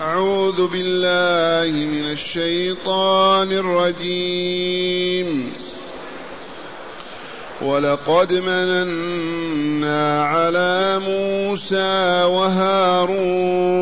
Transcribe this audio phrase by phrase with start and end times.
[0.00, 5.52] أعوذ بالله من الشيطان الرجيم.
[7.62, 13.76] ولقد مننا على موسى وهارون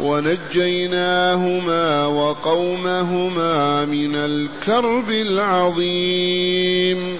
[0.00, 7.18] ونجيناهما وقومهما من الكرب العظيم.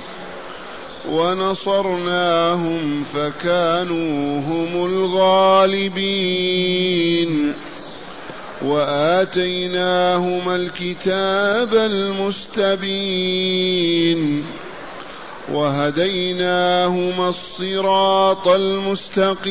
[1.10, 7.52] ونصرناهم فكانوا هم الغالبين.
[8.62, 12.80] واتيناهما الكتاب المستبين.
[15.52, 19.50] وهديناهما الصراط المستقيم.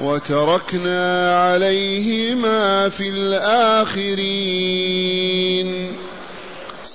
[0.00, 4.06] وتركنا عليهما في الآخرين.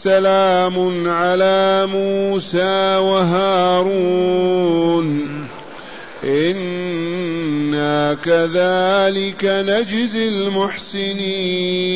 [0.04, 5.08] سلام على موسى وهارون.
[6.24, 11.92] إنا كذلك نجزي المحسنين.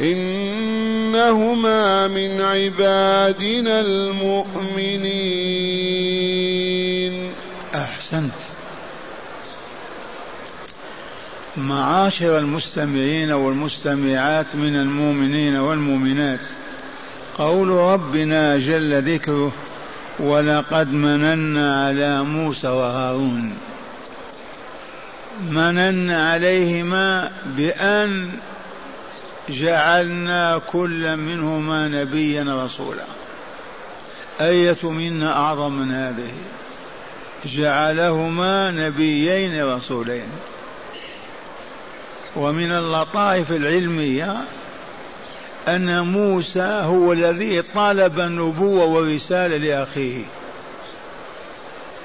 [0.00, 5.10] إنهما من عبادنا المؤمنين.
[7.74, 8.39] أحسنت.
[11.56, 16.40] معاشر المستمعين والمستمعات من المؤمنين والمؤمنات.
[17.38, 19.52] قول ربنا جل ذكره
[20.18, 23.58] ولقد مننا على موسى وهارون.
[25.50, 28.30] مننا عليهما بأن
[29.48, 33.04] جعلنا كل منهما نبيا رسولا.
[34.40, 36.32] أية منا أعظم من هذه؟
[37.46, 40.28] جعلهما نبيين رسولين.
[42.36, 44.36] ومن اللطائف العلمية
[45.68, 50.24] أن موسى هو الذي طلب النبوة والرسالة لأخيه.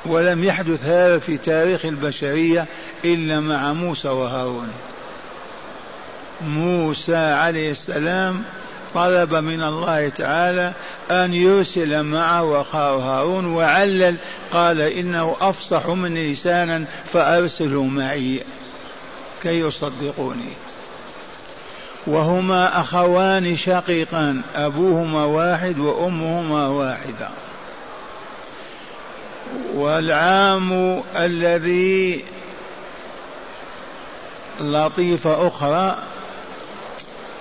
[0.05, 2.65] ولم يحدث هذا في تاريخ البشرية
[3.05, 4.69] إلا مع موسى وهارون.
[6.47, 8.43] موسى عليه السلام
[8.93, 10.71] طلب من الله تعالى
[11.11, 14.15] أن يرسل معه أخاه هارون وعلل
[14.51, 18.41] قال إنه أفصح مني لسانا فأرسله معي.
[19.45, 20.53] كي يصدقوني.
[22.07, 27.29] وهما أخوان شقيقان أبوهما واحد وأمهما واحدة.
[29.73, 32.25] والعام الذي
[34.59, 35.97] لطيفة أخرى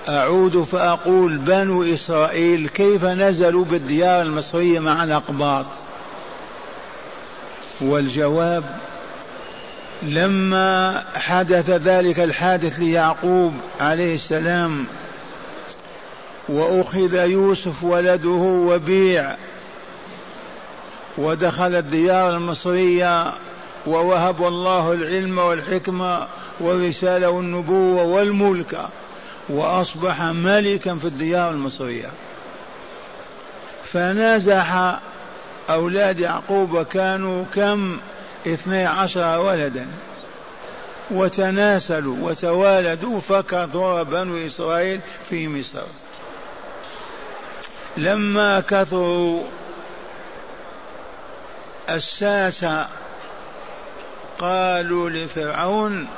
[0.09, 5.67] أعود فأقول بنو إسرائيل كيف نزلوا بالديار المصرية مع الأقباط؟
[7.81, 8.65] والجواب
[10.05, 14.87] لما حدث ذلك الحادث ليعقوب عليه السلام
[16.49, 18.31] وأخذ يوسف ولده
[18.69, 19.37] وبيع
[21.19, 23.33] ودخل الديار المصرية
[23.87, 26.27] ووهب الله العلم والحكمة
[26.61, 28.87] والرسالة والنبوة والملك
[29.49, 32.09] وأصبح ملكا في الديار المصرية.
[33.85, 34.99] فنازح
[35.71, 37.99] أولاد يعقوب كانوا كم؟
[38.47, 39.87] اثني عشر ولدا.
[41.11, 45.83] وتناسلوا وتوالدوا فكثر بنو إسرائيل في مصر.
[47.97, 49.43] لما كثروا
[51.91, 52.89] الساسة
[54.39, 56.09] قالوا لفرعون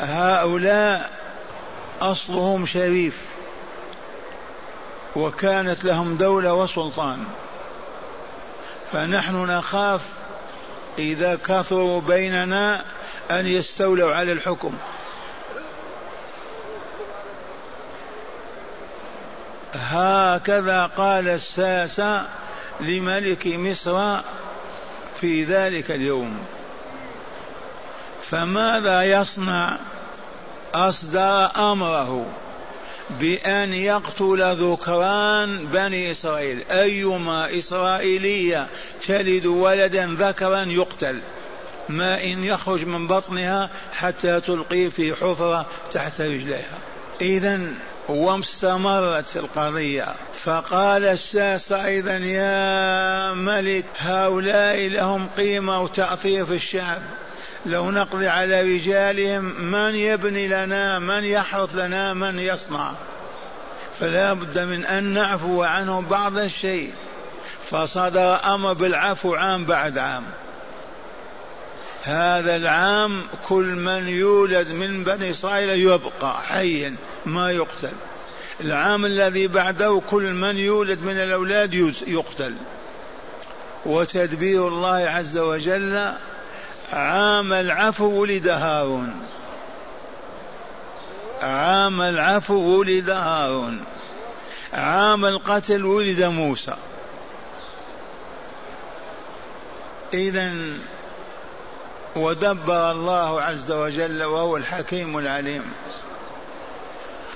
[0.00, 1.10] هؤلاء
[2.02, 3.20] أصلهم شريف
[5.16, 7.24] وكانت لهم دولة وسلطان.
[8.92, 10.00] فنحن نخاف
[10.98, 12.84] إذا كثروا بيننا
[13.30, 14.74] أن يستولوا على الحكم.
[19.74, 22.26] هكذا قال الساسة
[22.80, 24.20] لملك مصر
[25.20, 26.38] في ذلك اليوم.
[28.22, 29.76] فماذا يصنع؟
[30.74, 32.26] أصدر أمره.
[33.10, 36.64] بأن يقتل ذكران بني إسرائيل.
[36.70, 38.66] أيما إسرائيلية
[39.06, 41.20] تلد ولدا ذكرا يقتل.
[41.88, 46.78] ما إن يخرج من بطنها حتى تلقيه في حفرة تحت رجليها.
[47.20, 47.60] إذا
[48.08, 50.06] واستمرت القضية.
[50.44, 57.02] فقال الساسة أيضا يا ملك هؤلاء لهم قيمة وتأثير في الشعب.
[57.66, 62.92] لو نقضي على رجالهم من يبني لنا من يحرث لنا من يصنع.
[64.00, 66.92] فلا بد من أن نعفو عنهم بعض الشيء.
[67.70, 70.22] فصدر أمر بالعفو عام بعد عام.
[72.02, 76.96] هذا العام كل من يولد من بني إسرائيل يبقى حيا
[77.26, 77.92] ما يقتل.
[78.60, 81.74] العام الذي بعده كل من يولد من الأولاد
[82.06, 82.54] يقتل.
[83.86, 86.14] وتدبير الله عز وجل
[86.94, 89.26] عام العفو ولد هارون.
[91.42, 93.84] عام العفو ولد هارون.
[94.72, 96.76] عام القتل ولد موسى.
[100.14, 100.52] إذا
[102.16, 105.72] ودبر الله عز وجل وهو الحكيم العليم.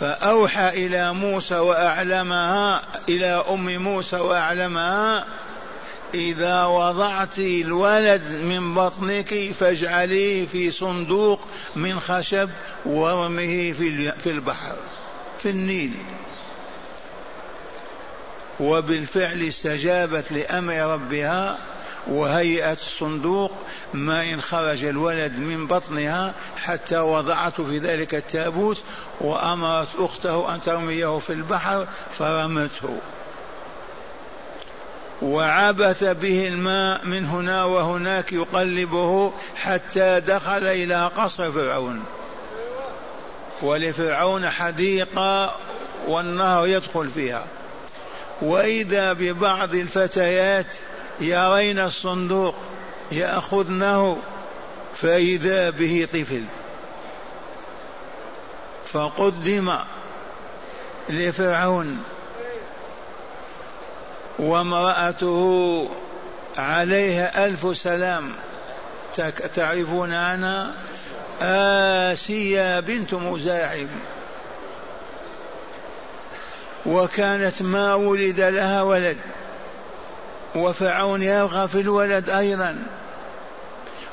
[0.01, 5.25] فأوحى إلى موسى وأعلمها إلى أم موسى وأعلمها
[6.15, 11.41] إذا وضعت الولد من بطنك فاجعليه في صندوق
[11.77, 12.51] من خشب
[12.87, 13.73] ورميه
[14.23, 14.77] في البحر
[15.43, 15.93] في النيل.
[18.61, 21.59] وبالفعل استجابت لأمر ربها
[22.07, 23.53] وهيئت الصندوق
[23.95, 28.83] ما إن خرج الولد من بطنها حتى وضعته في ذلك التابوت
[29.21, 31.87] وأمرت أخته أن ترميه في البحر
[32.19, 32.99] فرمته.
[35.23, 42.05] وعبث به الماء من هنا وهناك يقلبه حتى دخل إلى قصر فرعون.
[43.63, 45.55] ولفرعون حديقة
[46.07, 47.47] والنهر يدخل فيها.
[48.43, 50.77] وإذا ببعض الفتيات
[51.21, 52.55] يرين الصندوق
[53.13, 54.19] يأخذنه
[54.97, 56.43] فإذا به طفل.
[58.93, 59.75] فقدم
[61.09, 61.99] لفرعون
[64.39, 65.89] وامرأته
[66.59, 68.33] عليها ألف سلام.
[69.55, 70.73] تعرفون أنا؟
[71.43, 73.87] آسيا بنت مزاحم.
[76.87, 79.17] وكانت ما ولد لها ولد.
[80.55, 82.77] وفرعون يرغى في الولد أيضا.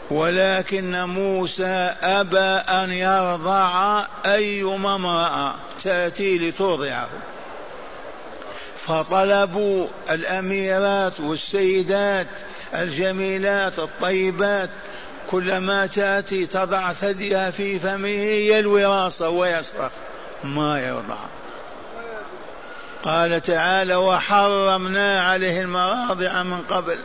[0.10, 2.40] ولكن موسى أبى
[2.70, 7.10] أن يرضع أيما امرأة تأتي لترضعه.
[8.88, 12.28] فطلبوا الأميرات والسيدات
[12.74, 14.70] الجميلات الطيبات
[15.32, 19.92] كلما تأتي تضع ثديها في فمه يلوي رأسه ويصرخ
[20.44, 21.18] ما يرضع
[23.04, 26.98] قال تعالى وحرمنا عليه المراضع من قبل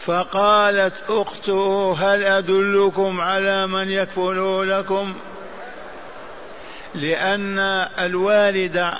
[0.00, 5.14] فقالت أخته هل أدلكم على من يكفل لكم؟
[6.94, 7.58] لأن
[7.98, 8.98] الوالده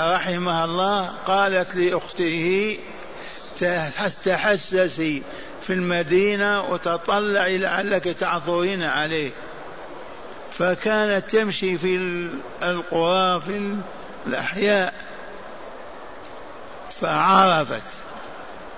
[0.00, 2.78] رحمها الله قالت لأخته
[4.24, 5.22] تحسسي
[5.62, 9.30] في المدينة وتطلعي لعلك تعثرين عليه.
[10.52, 11.96] فكانت تمشي في
[12.62, 13.74] القرى في
[14.26, 14.94] الأحياء
[16.90, 17.82] فعرفت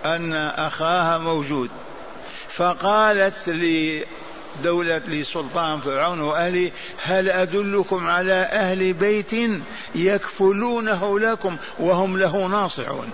[0.04, 1.70] أن أخاها موجود.
[2.48, 6.70] فقالت لدولة لسلطان فرعون وأهله
[7.02, 9.32] هل أدلكم على أهل بيت
[9.94, 13.10] يكفلونه لكم وهم له ناصحون.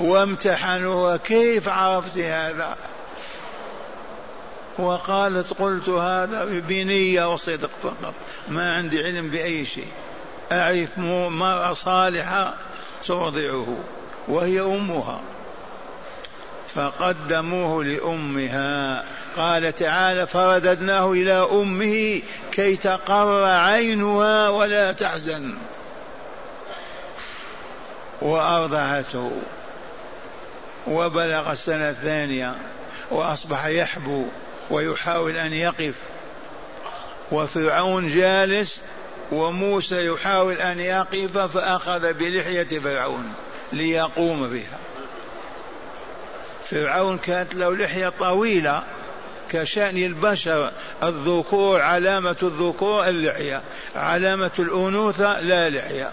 [0.00, 2.76] وامتحنوا كيف عرفت هذا؟
[4.78, 8.14] وقالت قلت هذا بنية وصدق فقط.
[8.48, 9.88] ما عندي علم بأي شيء.
[10.52, 12.54] أعرف مرأة صالحة
[13.06, 13.76] ترضعه.
[14.28, 15.20] وهي أمها.
[16.74, 19.04] فقدموه لأمها.
[19.36, 22.22] قال تعالى فرددناه إلى أمه
[22.52, 25.54] كي تقر عينها ولا تحزن.
[28.22, 29.32] وأرضعته.
[30.86, 32.54] وبلغ السنة الثانية.
[33.10, 34.24] وأصبح يحبو
[34.70, 35.94] ويحاول أن يقف.
[37.32, 38.82] وفرعون جالس
[39.32, 43.32] وموسى يحاول أن يقف فأخذ بلحية فرعون
[43.72, 44.78] ليقوم بها.
[46.72, 48.82] فرعون كانت له لحية طويلة
[49.50, 50.70] كشأن البشر
[51.02, 53.62] الذكور علامة الذكور اللحية
[53.96, 56.10] علامة الأنوثة لا لحية.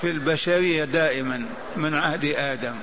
[0.00, 2.74] في البشرية دائما من عهد آدم.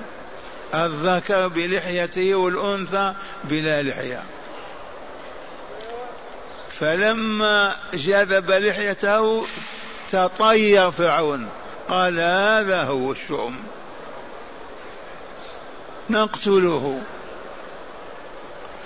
[0.74, 4.22] الذكر بلحيته والأنثى بلا لحية.
[6.70, 9.46] فلما جذب لحيته
[10.10, 11.48] تطير فرعون.
[11.88, 13.56] قال هذا هو الشؤم.
[16.10, 17.00] نقتله.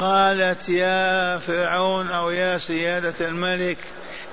[0.01, 3.79] قالت يا فرعون أو يا سيادة الملك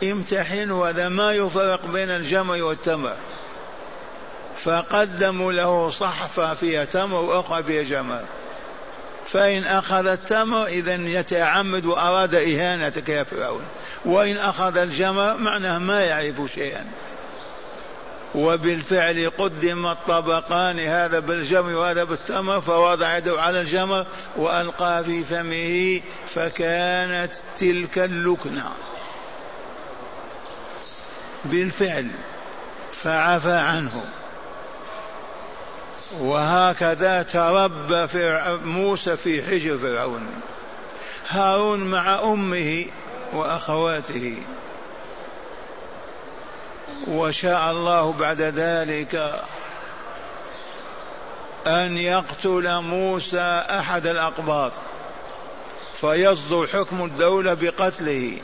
[0.03, 3.15] امتحنوا هذا ما يفرق بين الجمر والتمر.
[4.60, 8.21] فقدموا له صحفة فيها تمر وأخرى فيها جمر
[9.27, 13.63] فإن أخذ التمر إذا يتعمد وأراد إهانتك يا فرعون.
[14.05, 16.86] وإن أخذ الجمر معناه ما يعرف شيئا.
[18.35, 27.33] وبالفعل قدم الطبقان هذا بالجمر وهذا بالتمر فوضع يده على الجمر وألقى في فمه فكانت
[27.57, 28.71] تلك اللكنة.
[31.45, 32.07] بالفعل
[32.93, 34.05] فعفى عنه.
[36.19, 38.07] وهكذا تربى
[38.65, 40.27] موسى في حجر فرعون.
[41.29, 42.85] هارون مع أمه
[43.33, 44.38] وأخواته.
[47.07, 49.41] وشاء الله بعد ذلك
[51.67, 54.71] أن يقتل موسى أحد الأقباط.
[56.01, 58.38] فيصدر حكم الدولة بقتله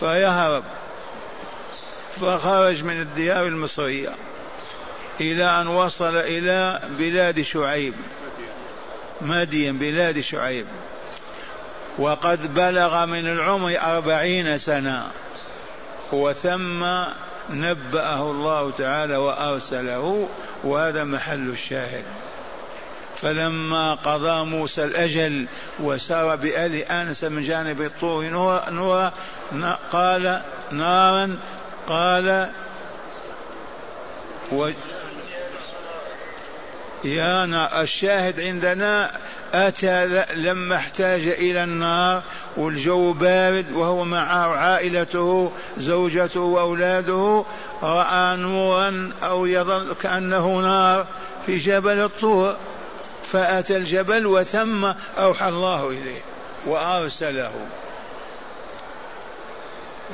[0.00, 0.64] فيهرب
[2.20, 4.14] فخرج من الديار المصرية
[5.20, 7.94] إلى أن وصل إلى بلاد شعيب
[9.20, 10.66] مدين بلاد شعيب.
[11.98, 15.10] وقد بلغ من العمر أربعين سنة
[16.12, 16.84] وثم
[17.50, 20.28] نبأه الله تعالى وأرسله
[20.64, 22.04] وهذا محل الشاهد.
[23.22, 25.46] فلما قضى موسى الأجل
[25.80, 28.24] وسار بآل آنس من جانب الطور
[28.70, 29.12] نورا
[29.92, 31.38] قال نارا
[31.86, 32.50] قال
[34.52, 34.70] و
[37.04, 37.44] يا
[37.82, 39.10] الشاهد عندنا
[39.54, 42.22] أتى لما احتاج إلى النار
[42.56, 47.44] والجو بارد وهو معه عائلته زوجته وأولاده
[47.82, 51.06] رأى نورا أو يظل كأنه نار
[51.46, 52.56] في جبل الطور
[53.24, 56.20] فأتى الجبل وثم أوحى الله إليه
[56.66, 57.52] وأرسله.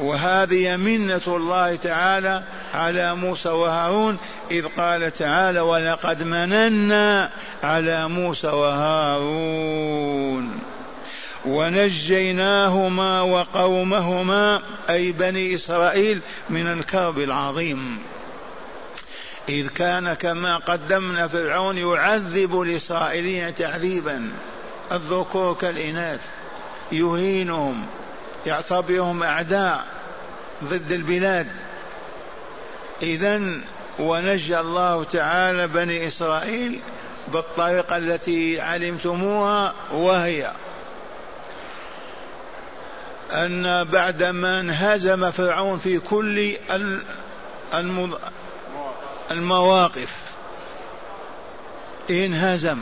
[0.00, 2.42] وهذه منة الله تعالى
[2.74, 4.18] على موسى وهارون
[4.50, 7.30] إذ قال تعالى ولقد مننا
[7.62, 10.25] على موسى وهارون.
[11.46, 17.98] ونجيناهما وقومهما أي بني إسرائيل من الكرب العظيم.
[19.48, 24.32] إذ كان كما قدمنا فرعون يعذب الإسرائيليين تعذيبا
[24.92, 26.20] الذكور كالإناث.
[26.92, 27.86] يهينهم
[28.46, 29.84] يعتبرهم أعداء
[30.64, 31.46] ضد البلاد.
[33.02, 33.40] إذا
[33.98, 36.80] ونجى الله تعالى بني إسرائيل
[37.32, 40.52] بالطريقة التي علمتموها وهي
[43.32, 46.52] أن بعدما انهزم فرعون في كل
[49.30, 50.16] المواقف
[52.10, 52.78] انهزم.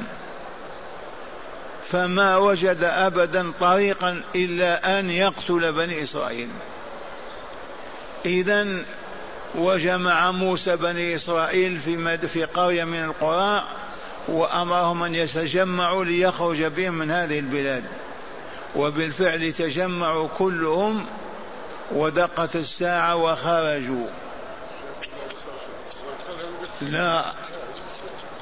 [1.85, 6.49] فما وجد ابدا طريقا إلا أن يقتل بني إسرائيل.
[8.27, 8.67] اذا
[9.55, 13.65] وجمع موسى بني إسرائيل في في قرية من القرى
[14.29, 17.85] وأمرهم أن يتجمعوا ليخرج بهم من هذه البلاد.
[18.77, 21.07] وبالفعل تجمعوا كلهم
[21.93, 24.07] ودقت الساعة وخرجوا.
[26.81, 27.25] لا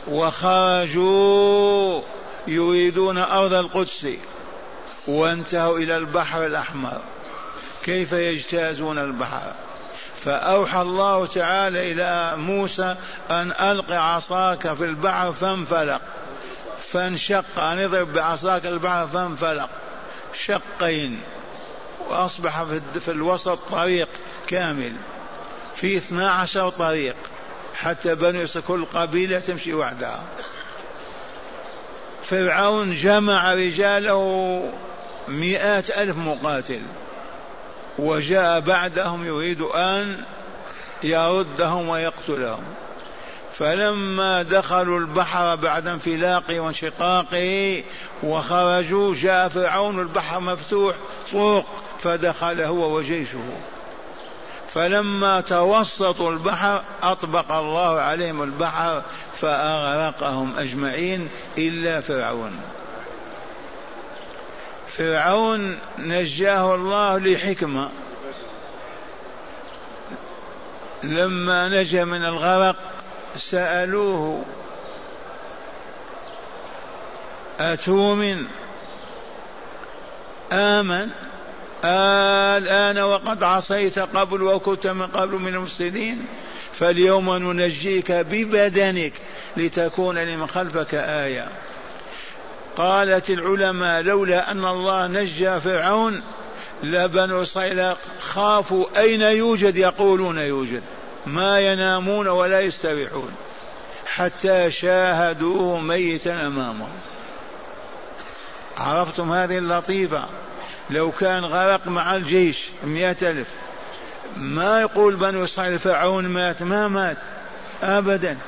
[0.08, 2.00] وخرجوا
[2.46, 4.06] يريدون أرض القدس
[5.08, 7.00] وانتهوا إلى البحر الأحمر.
[7.84, 9.52] كيف يجتازون البحر؟
[10.16, 12.96] فأوحى الله تعالى إلى موسى
[13.30, 16.00] أن ألق عصاك في البحر فانفلق.
[16.82, 19.70] فانشق أن اضرب بعصاك البحر فانفلق.
[20.34, 21.20] شقين
[22.08, 22.62] وأصبح
[23.00, 24.08] في الوسط طريق
[24.46, 24.92] كامل
[25.76, 27.16] في اثنا عشر طريق
[27.74, 30.22] حتى بنو كل قبيلة تمشي وحدها.
[32.24, 34.72] فرعون جمع رجاله
[35.28, 36.82] مئات ألف مقاتل
[37.98, 40.24] وجاء بعدهم يريد أن
[41.02, 42.64] يردهم ويقتلهم.
[43.58, 47.82] فلما دخلوا البحر بعد انفلاقه وانشقاقه
[48.22, 50.94] وخرجوا جاء فرعون البحر مفتوح
[51.32, 51.66] طرق
[52.02, 53.38] فدخل هو وجيشه.
[54.74, 59.02] فلما توسطوا البحر أطبق الله عليهم البحر
[59.40, 61.28] فأغرقهم أجمعين
[61.58, 62.60] إلا فرعون.
[64.88, 67.88] فرعون نجاه الله لحكمة.
[71.02, 72.91] لما نجا من الغرق
[73.36, 74.44] سألوه
[77.60, 78.46] أتؤمن
[80.52, 81.08] آمن.
[81.84, 86.26] الآن وقد عصيت قبل وكنت من قبل من المفسدين
[86.72, 89.12] فاليوم ننجيك ببدنك
[89.56, 91.48] لتكون لمن خلفك آية.
[92.76, 96.22] قالت العلماء لولا أن الله نجى فرعون
[96.82, 100.82] لبنو إسرائيل خافوا أين يوجد؟ يقولون يوجد.
[101.26, 103.32] ما ينامون ولا يستريحون
[104.06, 106.88] حتى شاهدوه ميتا أمامهم.
[108.78, 110.24] عرفتم هذه اللطيفة؟
[110.90, 113.48] لو كان غرق مع الجيش مئة ألف.
[114.36, 117.16] ما يقول بنو إسرائيل فرعون مات؟ ما مات.
[117.82, 118.38] أبدا.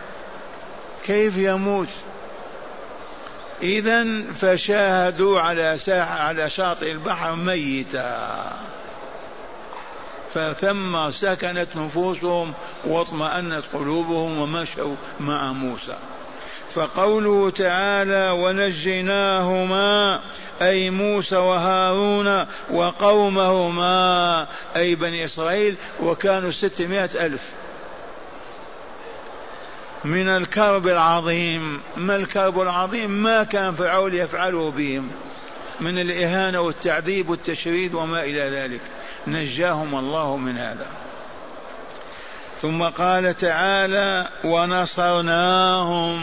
[1.07, 1.89] كيف يموت؟
[3.63, 8.53] إذا فشاهدوا على ساحة على شاطئ البحر ميتا.
[10.35, 12.53] فثم سكنت نفوسهم
[12.85, 15.97] واطمأنت قلوبهم ومشوا مع موسى.
[16.75, 20.21] فقوله تعالى ونجيناهما
[20.63, 27.43] أي موسى وهارون وقومهما أي بني إسرائيل وكانوا ستمائة ألف.
[30.05, 35.11] من الكرب العظيم ما الكرب العظيم؟ ما كان فرعون يفعله بهم
[35.81, 38.81] من الإهانة والتعذيب والتشريد وما إلى ذلك.
[39.27, 40.87] نجاهم الله من هذا.
[42.63, 46.19] ثم قال تعالى ونصرناهم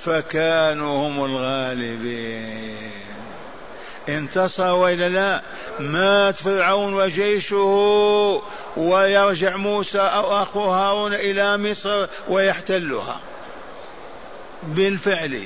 [0.00, 2.90] فكانوا هم الغالبين.
[4.08, 5.42] انتصر وإلا لا؟
[5.80, 8.42] مات فرعون وجيشه
[8.76, 13.20] ويرجع موسى أو أخو هارون إلى مصر ويحتلها.
[14.62, 15.42] بالفعل.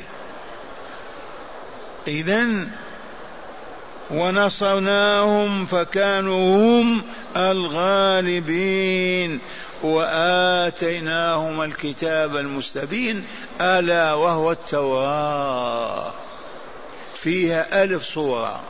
[2.09, 2.67] اذا
[4.11, 7.03] ونصرناهم فكانوا هم
[7.37, 9.41] الغالبين.
[9.83, 13.27] وآتيناهم الكتاب المستبين
[13.61, 16.13] ألا وهو التوراة.
[17.15, 18.61] فيها ألف صورة.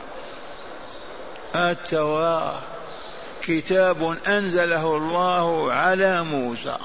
[1.55, 2.59] التوراة.
[3.41, 6.77] كتاب أنزله الله على موسى.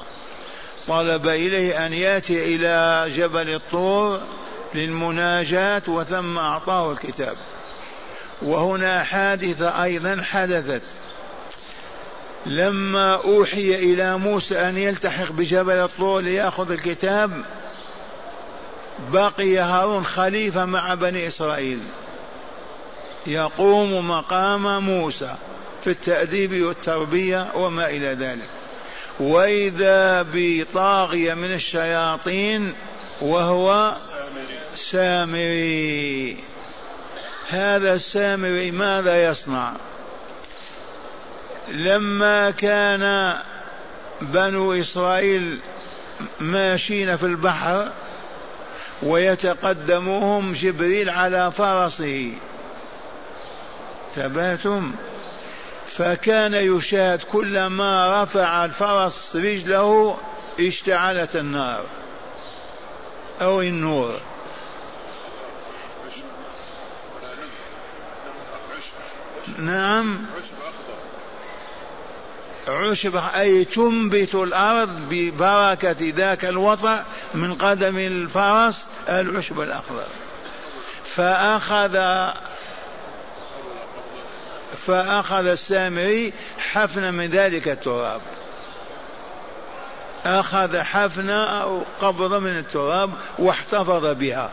[0.87, 4.21] طلب إليه أن يأتي إلى جبل الطور
[4.75, 7.35] للمناجاة وثم أعطاه الكتاب.
[8.41, 10.81] وهنا حادثة أيضا حدثت.
[12.45, 17.31] لما أوحي إلى موسى أن يلتحق بجبل الطور ليأخذ الكتاب
[19.13, 21.79] بقي هارون خليفة مع بني إسرائيل.
[23.27, 25.35] يقوم مقام موسى
[25.83, 28.49] في التأديب والتربية وما إلى ذلك.
[29.19, 32.73] وإذا بطاغية من الشياطين
[33.21, 33.93] وهو
[34.75, 36.37] سامري.
[37.49, 39.73] هذا السامري ماذا يصنع؟
[41.71, 43.35] لما كان
[44.21, 45.59] بنو إسرائيل
[46.39, 47.91] ماشين في البحر
[49.03, 52.33] ويتقدمهم جبريل على فرسه.
[54.15, 54.91] تباتم
[55.89, 60.17] فكان يشاهد كلما رفع الفرس رجله
[60.59, 61.83] اشتعلت النار
[63.41, 64.19] أو النور.
[69.57, 70.17] نعم.
[72.67, 80.05] عشب أي تنبت الأرض ببركة ذاك الوطأ من قدم الفرس العشب الأخضر
[81.05, 81.93] فأخذ
[84.87, 88.21] فأخذ السامري حفنة من ذلك التراب.
[90.25, 94.49] أخذ حفنة أو قبضة من التراب واحتفظ بها.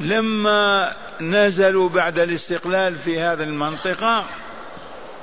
[0.00, 4.24] لما نزلوا بعد الاستقلال في هذه المنطقة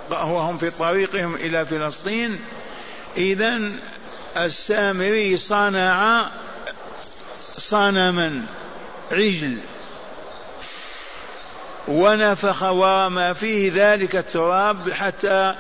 [0.10, 2.40] وهم في طريقهم إلى فلسطين
[3.18, 3.62] إذا
[4.38, 6.26] السامري صنع
[7.58, 8.42] صنما
[9.12, 9.58] عجل.
[11.88, 15.56] ونفخ وما فيه ذلك التراب حتى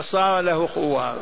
[0.00, 1.18] صار له خوار.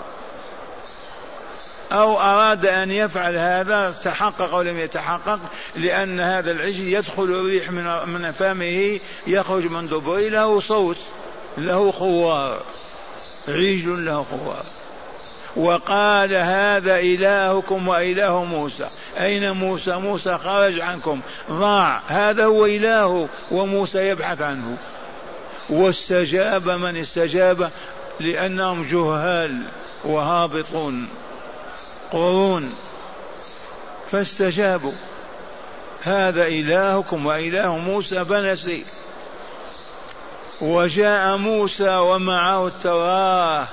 [1.92, 5.40] أو أراد أن يفعل هذا تحقق أو لم يتحقق
[5.76, 10.96] لأن هذا العجل يدخل الريح من من فمه يخرج من دبره له صوت
[11.58, 12.62] له خوار
[13.48, 14.64] عجل له خوار.
[15.56, 18.88] وقال هذا إلهكم وإله موسى.
[19.20, 21.20] أين موسى؟ موسى خرج عنكم.
[21.50, 22.00] ضاع.
[22.06, 24.76] هذا هو إله وموسى يبحث عنه.
[25.70, 27.70] واستجاب من استجاب؟
[28.20, 29.62] لأنهم جهال
[30.04, 31.08] وهابطون.
[32.12, 32.74] قرون
[34.10, 34.92] فاستجابوا.
[36.02, 38.84] هذا إلهكم وإله موسى فنسي
[40.60, 43.66] وجاء موسى ومعه التوراة.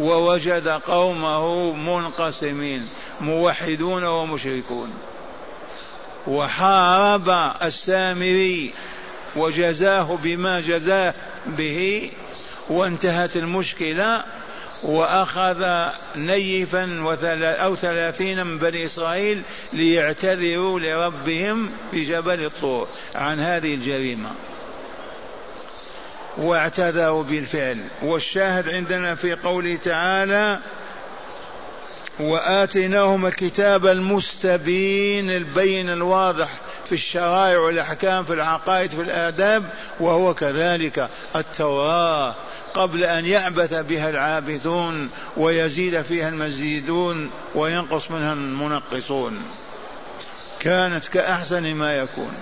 [0.00, 2.88] ووجد قومه منقسمين
[3.20, 4.90] موحدون ومشركون.
[6.26, 8.74] وحارب السامري
[9.36, 11.14] وجزاه بما جزاه
[11.46, 12.10] به
[12.68, 14.24] وانتهت المشكلة
[14.84, 19.42] وأخذ نيفا أو ثلاثين من بني إسرائيل
[19.72, 24.30] ليعتذروا لربهم في جبل الطور عن هذه الجريمة.
[26.36, 27.78] واعتذروا بالفعل.
[28.02, 30.60] والشاهد عندنا في قوله تعالى
[32.20, 36.48] وآتيناهم الكتاب المستبين البين الواضح
[36.84, 39.64] في الشرائع والأحكام في العقائد في الآداب
[40.00, 42.34] وهو كذلك التوراة.
[42.74, 49.42] قبل أن يعبث بها العابثون ويزيد فيها المزيدون وينقص منها المنقصون.
[50.60, 52.32] كانت كأحسن ما يكون.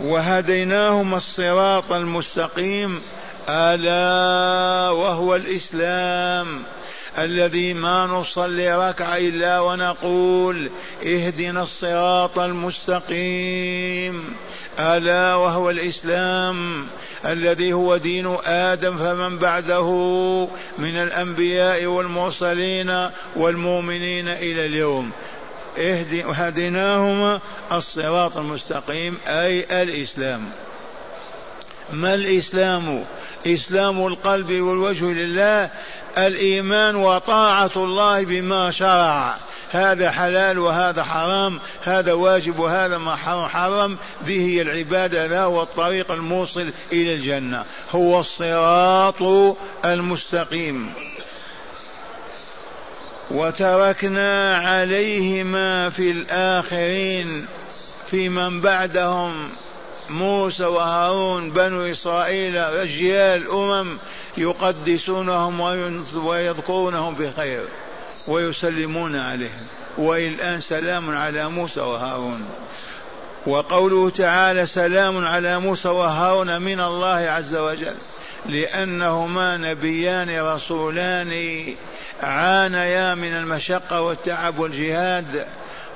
[0.00, 3.02] وهديناهما الصراط المستقيم
[3.48, 6.62] ألا وهو الإسلام
[7.18, 10.70] الذي ما نصلي ركعة إلا ونقول
[11.06, 14.34] اهدنا الصراط المستقيم
[14.78, 16.86] ألا وهو الإسلام
[17.26, 19.90] الذي هو دين آدم فمن بعده
[20.78, 25.10] من الأنبياء والمرسلين والمؤمنين إلى اليوم.
[26.12, 27.40] هديناهما
[27.72, 30.50] الصراط المستقيم أي الإسلام.
[31.92, 33.04] ما الإسلام؟
[33.46, 35.70] إسلام القلب والوجه لله
[36.18, 39.36] الإيمان وطاعة الله بما شرع.
[39.72, 43.16] هذا حلال وهذا حرام هذا واجب وهذا ما
[43.48, 47.64] حرم ذي هي العبادة لا هو الطريق الموصل إلى الجنة.
[47.90, 49.22] هو الصراط
[49.84, 50.92] المستقيم.
[53.30, 57.46] وتركنا عليهما في الآخرين
[58.06, 59.48] في من بعدهم
[60.10, 63.98] موسى وهارون بنو إسرائيل أجيال أمم
[64.36, 65.60] يقدسونهم
[66.14, 67.64] ويذكرونهم بخير.
[68.28, 69.66] ويسلمون عليهم.
[69.98, 72.44] والى الان سلام على موسى وهارون.
[73.46, 77.94] وقوله تعالى سلام على موسى وهارون من الله عز وجل.
[78.46, 81.64] لأنهما نبيان رسولان
[82.22, 85.46] عانيا من المشقة والتعب والجهاد.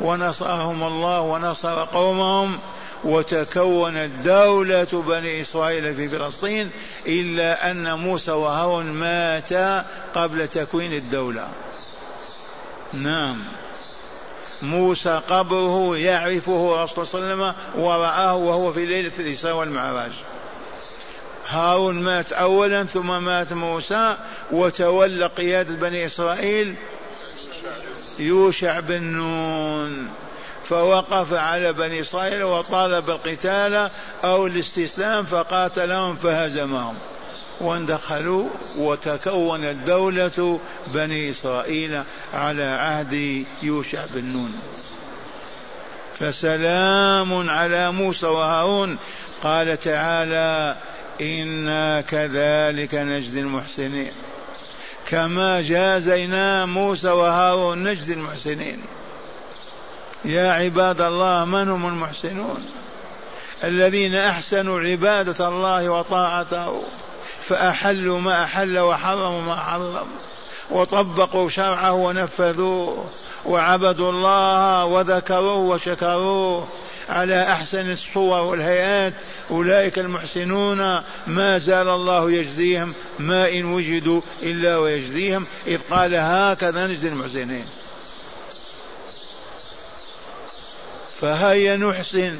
[0.00, 2.58] ونصرهم الله ونصر قومهم.
[3.04, 6.70] وتكونت دولة بني إسرائيل في فلسطين
[7.06, 9.84] إلا أن موسى وهارون ماتا
[10.14, 11.48] قبل تكوين الدولة.
[13.02, 13.36] نعم.
[14.62, 20.12] موسى قبره يعرفه الرسول صلى الله عليه وسلم ورآه وهو في ليلة الإسراء والمعراج.
[21.48, 24.16] هارون مات أولا ثم مات موسى
[24.50, 26.74] وتولى قيادة بني إسرائيل
[28.18, 30.08] يوشع بن نون
[30.68, 33.90] فوقف على بني إسرائيل وطالب القتال
[34.24, 36.94] أو الاستسلام فقاتلهم فهزمهم.
[37.60, 42.02] واندخلوا وتكونت دولة بني إسرائيل
[42.34, 44.60] على عهد يوشع بن نون.
[46.18, 48.98] فسلام على موسى وهارون.
[49.42, 50.76] قال تعالى
[51.20, 54.12] إنا كذلك نجزي المحسنين.
[55.06, 58.82] كما جازينا موسى وهارون نجزي المحسنين.
[60.24, 62.66] يا عباد الله من هم المحسنون؟
[63.64, 66.82] الذين أحسنوا عبادة الله وطاعته.
[67.48, 70.06] فأحلوا ما أحل وحرموا ما حرم.
[70.70, 73.10] وطبقوا شرعه ونفذوه.
[73.44, 76.68] وعبدوا الله وذكروه وشكروه
[77.08, 79.12] على أحسن الصور والهيئات.
[79.50, 85.46] أولئك المحسنون ما زال الله يجزيهم ما إن وجدوا إلا ويجزيهم.
[85.66, 87.66] إذ قال هكذا نجزي المحسنين.
[91.14, 92.36] فهيا نحسن.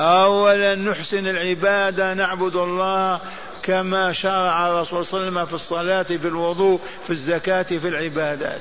[0.00, 3.20] أولا نحسن العبادة نعبد الله
[3.62, 8.60] كما شرع الرسول صلى الله عليه وسلم في الصلاة في الوضوء في الزكاة في العبادات.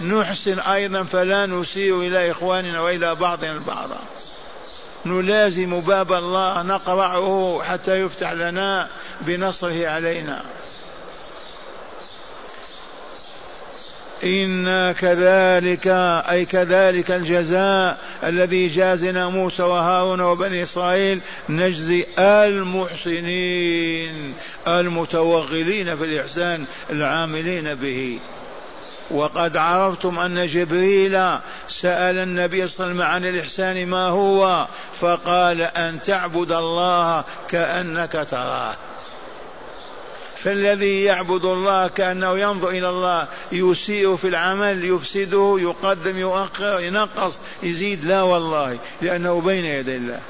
[0.00, 3.88] نحسن أيضا فلا نسيء إلى إخواننا وإلى بعضنا البعض.
[5.06, 8.88] نلازم باب الله نقرعه حتى يفتح لنا
[9.20, 10.42] بنصره علينا.
[14.24, 15.86] إنا كذلك
[16.30, 23.54] أي كذلك الجزاء الذي جازنا موسى وهارون وبني إسرائيل نجزي المحسنين
[24.68, 28.18] المتوغلين في الإحسان العاملين به.
[29.10, 35.60] وقد عرفتم أن جبريل سأل النبي صلى الله عليه وسلم عن الإحسان ما هو فقال
[35.60, 38.74] أن تعبد الله كأنك تراه.
[40.44, 48.04] فالذي يعبد الله كأنه ينظر إلى الله يسيء في العمل يفسده يقدم يؤخر ينقص يزيد
[48.04, 50.20] لا والله لأنه بين يدي الله.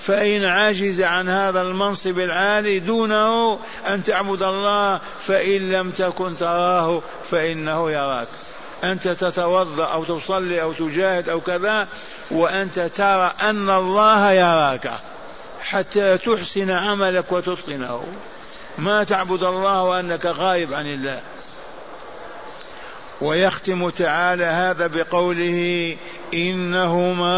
[0.00, 7.90] فإن عجز عن هذا المنصب العالي دونه أن تعبد الله فإن لم تكن تراه فإنه
[7.90, 8.28] يراك.
[8.84, 11.88] أنت تتوضأ أو تصلي أو تجاهد أو كذا
[12.30, 14.90] وأنت ترى أن الله يراك
[15.60, 18.02] حتى تحسن عملك وتتقنه.
[18.78, 21.20] ما تعبد الله وأنك غائب عن الله.
[23.20, 25.96] ويختم تعالى هذا بقوله
[26.34, 27.30] إنهما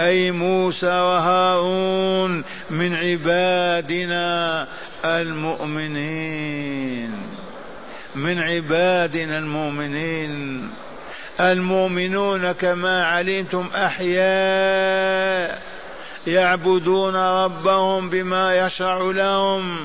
[0.00, 4.66] أي موسى وهارون من عبادنا
[5.04, 7.12] المؤمنين.
[8.14, 10.70] من عبادنا المؤمنين.
[11.40, 15.71] المؤمنون كما علمتم أحياء.
[16.26, 19.76] يعبدون ربهم بما يشرع لهم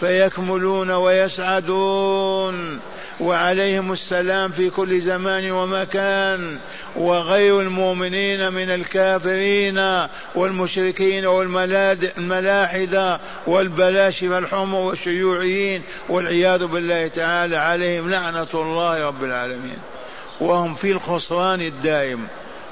[0.00, 2.80] فيكملون ويسعدون.
[3.20, 6.58] وعليهم السلام في كل زمان ومكان.
[6.96, 15.82] وغير المؤمنين من الكافرين والمشركين والملاحدة والبلاشفة الحمر والشيوعيين.
[16.08, 19.78] والعياذ بالله تعالى عليهم لعنة الله رب العالمين.
[20.40, 22.26] وهم في الخسران الدائم.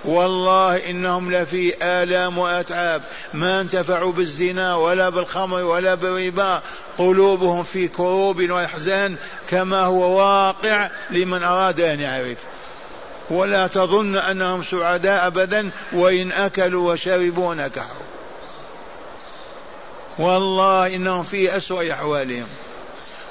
[0.05, 3.03] والله إنهم لفي آلام وأتعاب.
[3.35, 6.63] ما انتفعوا بالزنا ولا بالخمر ولا بالربا.
[6.99, 9.17] قلوبهم في كروب وإحزان
[9.49, 12.39] كما هو واقع لمن أراد أن يعرف.
[13.31, 18.05] ولا تظن أنهم سعداء ابدا وإن أكلوا وشربوا نكحوا.
[20.19, 22.47] والله إنهم في أسوأ أحوالهم.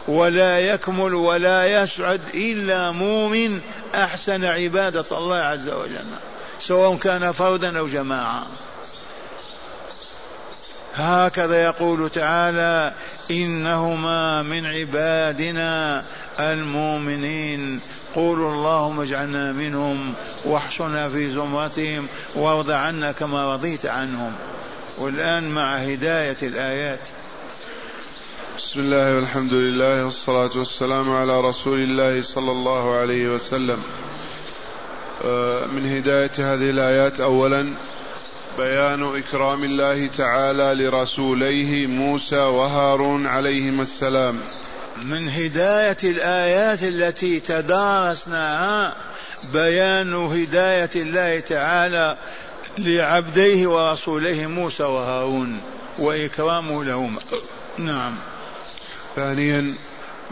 [0.08, 3.62] ولا يكمل ولا يسعد إلا مؤمن
[3.96, 6.06] أحسن عبادة الله عز وجل.
[6.60, 8.48] سواء كان فردا أو جماعة.
[10.94, 12.94] هكذا يقول تعالى
[13.32, 16.06] إنهما من عبادنا
[16.40, 17.82] المؤمنين.
[18.16, 20.14] قولوا اللهم اجعلنا منهم
[20.46, 24.34] واحشنا في زمرتهم وارض عنا كما رضيت عنهم.
[24.98, 27.10] والآن مع هداية الآيات.
[28.58, 33.84] بسم الله والحمد لله والصلاة والسلام على رسول الله صلى الله عليه وسلم.
[35.74, 37.20] من هداية هذه الآيات.
[37.20, 37.74] اولا
[38.58, 44.40] بيان إكرام الله تعالى لرسوليه موسى وهارون عليهما السلام.
[45.04, 48.96] من هداية الآيات التي تدارسناها
[49.54, 52.18] بيان هداية الله تعالى
[52.78, 55.62] لعبديه ورسوليه موسى وهارون
[56.00, 57.20] وإكرامه لهما.
[57.78, 58.16] نعم.
[59.16, 59.76] ثانيا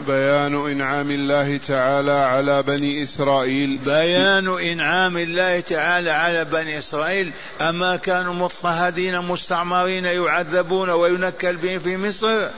[0.06, 3.78] بيان إنعام الله تعالى على بني إسرائيل.
[3.78, 7.32] بيان إنعام الله تعالى على بني إسرائيل.
[7.60, 12.48] أما كانوا مضطهدين مستعمرين يعذبون وينكل بهم في مصر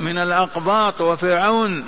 [0.00, 1.84] من الأقباط وفرعون.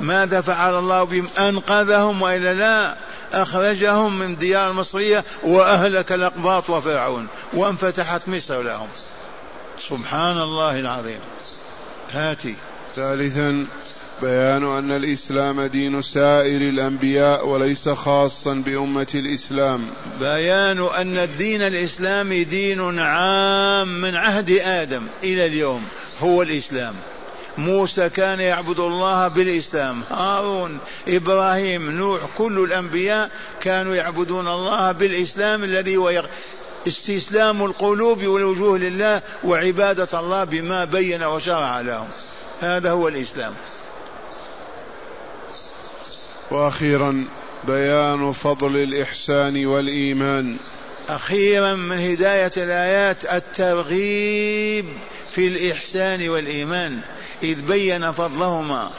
[0.00, 2.96] ماذا فعل الله بهم؟ أنقذهم وإلا لا؟
[3.32, 7.26] أخرجهم من ديار المصرية وأهلك الأقباط وفرعون.
[7.52, 8.88] وانفتحت مصر لهم.
[9.88, 11.20] سبحان الله العظيم.
[12.10, 12.54] هاتي.
[12.96, 13.66] ثالثا
[14.22, 19.86] بيان أن الإسلام دين سائر الأنبياء وليس خاصا بأمة الإسلام.
[20.20, 25.84] بيان أن الدين الإسلامي دين عام من عهد آدم إلى اليوم
[26.20, 26.94] هو الإسلام.
[27.58, 33.30] موسى كان يعبد الله بالإسلام هارون إبراهيم نوح كل الأنبياء
[33.60, 36.22] كانوا يعبدون الله بالإسلام الذي هو
[36.88, 42.08] استسلام القلوب والوجوه لله وعبادة الله بما بين وشرع لهم.
[42.60, 43.52] هذا هو الإسلام.
[46.52, 47.24] وأخيرا
[47.64, 50.56] بيان فضل الإحسان والإيمان.
[51.08, 54.86] أخيرا من هداية الآيات الترغيب
[55.30, 57.00] في الإحسان والإيمان.
[57.42, 58.90] إذ بين فضلهما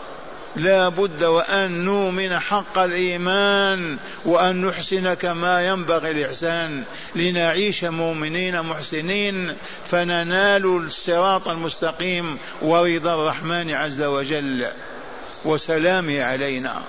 [0.55, 6.83] لا بد وأن نؤمن حق الإيمان وأن نحسن كما ينبغي الإحسان.
[7.15, 14.67] لنعيش مؤمنين محسنين فننال الصراط المستقيم ورضا الرحمن عز وجل.
[15.45, 16.81] وسلامه علينا.